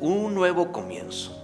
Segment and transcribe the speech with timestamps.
[0.00, 1.36] un nuevo comienzo.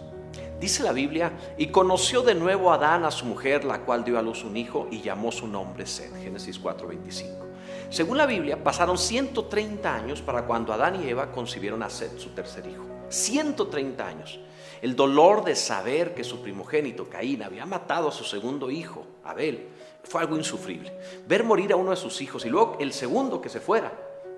[0.58, 4.22] Dice la Biblia, y conoció de nuevo Adán a su mujer, la cual dio a
[4.22, 6.10] luz un hijo y llamó su nombre Sed.
[6.22, 7.44] Génesis 4:25.
[7.90, 12.30] Según la Biblia, pasaron 130 años para cuando Adán y Eva concibieron a Sed, su
[12.30, 12.84] tercer hijo.
[13.10, 14.40] 130 años.
[14.82, 19.68] El dolor de saber que su primogénito, Caín, había matado a su segundo hijo, Abel,
[20.02, 20.92] fue algo insufrible.
[21.26, 23.92] Ver morir a uno de sus hijos y luego el segundo que se fuera.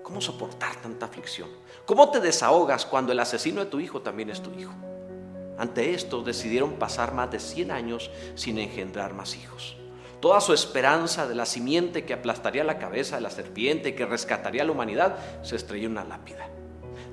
[0.09, 1.49] ¿Cómo soportar tanta aflicción?
[1.85, 4.73] ¿Cómo te desahogas cuando el asesino de tu hijo también es tu hijo?
[5.55, 9.77] Ante esto decidieron pasar más de 100 años sin engendrar más hijos.
[10.19, 14.63] Toda su esperanza de la simiente que aplastaría la cabeza de la serpiente, que rescataría
[14.63, 16.49] a la humanidad, se estrelló en una lápida.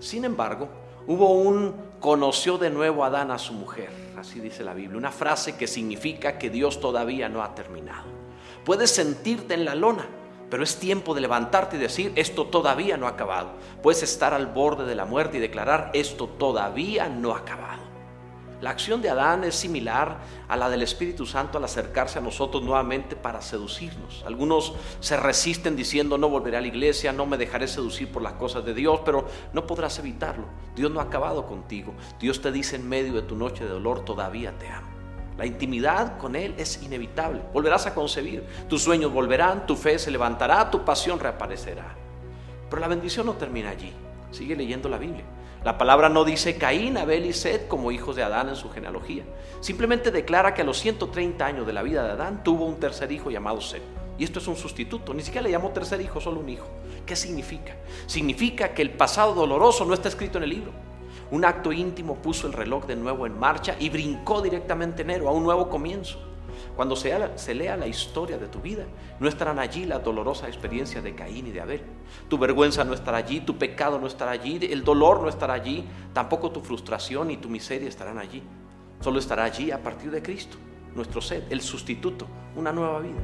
[0.01, 0.71] Sin embargo,
[1.07, 5.13] hubo un conoció de nuevo a Adán a su mujer, así dice la Biblia, una
[5.13, 8.07] frase que significa que Dios todavía no ha terminado.
[8.65, 10.09] Puedes sentirte en la lona,
[10.51, 13.51] pero es tiempo de levantarte y decir, esto todavía no ha acabado.
[13.83, 17.87] Puedes estar al borde de la muerte y declarar, esto todavía no ha acabado.
[18.61, 22.63] La acción de Adán es similar a la del Espíritu Santo al acercarse a nosotros
[22.63, 24.25] nuevamente para seducirnos.
[24.27, 28.33] Algunos se resisten diciendo no volveré a la iglesia, no me dejaré seducir por las
[28.35, 30.47] cosas de Dios, pero no podrás evitarlo.
[30.75, 31.93] Dios no ha acabado contigo.
[32.19, 34.96] Dios te dice en medio de tu noche de dolor, todavía te amo.
[35.39, 37.43] La intimidad con Él es inevitable.
[37.53, 38.45] Volverás a concebir.
[38.69, 41.95] Tus sueños volverán, tu fe se levantará, tu pasión reaparecerá.
[42.71, 43.93] Pero la bendición no termina allí.
[44.31, 45.25] Sigue leyendo la Biblia.
[45.63, 49.25] La palabra no dice Caín, Abel y Sed como hijos de Adán en su genealogía.
[49.61, 53.11] Simplemente declara que a los 130 años de la vida de Adán tuvo un tercer
[53.13, 53.83] hijo llamado Sed.
[54.19, 56.67] Y esto es un sustituto, ni siquiera le llamó tercer hijo, solo un hijo.
[57.05, 57.77] ¿Qué significa?
[58.07, 60.86] Significa que el pasado doloroso no está escrito en el libro.
[61.31, 65.33] Un acto íntimo puso el reloj de nuevo en marcha y brincó directamente enero a
[65.33, 66.19] un nuevo comienzo.
[66.75, 68.85] Cuando se, lea la historia de tu vida,
[69.19, 71.83] no estarán allí la dolorosa experiencia de Caín y de Abel.
[72.29, 75.85] Tu vergüenza no estará allí, tu pecado no estará allí, el dolor no estará allí,
[76.13, 78.43] tampoco tu frustración y tu miseria estarán allí.
[79.01, 80.57] Solo estará allí a partir de Cristo,
[80.95, 83.21] nuestro ser, el sustituto, una nueva vida.